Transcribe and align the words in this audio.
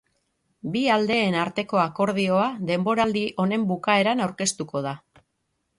Bi 0.75 0.81
aldeen 0.93 1.37
arteko 1.41 1.81
akordioa 1.83 2.49
denboraldi 2.71 3.25
honen 3.45 3.69
bukaeran 3.75 4.27
aurkeztuko 4.27 4.85
da. 4.91 4.97